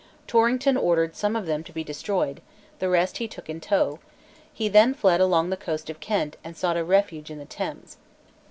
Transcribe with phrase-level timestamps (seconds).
[0.25, 2.41] Torrington ordered some of them to be destroyed:
[2.79, 3.99] the rest he took in tow:
[4.51, 7.97] he then fled along the coast of Kent, and sought a refuge in the Thames.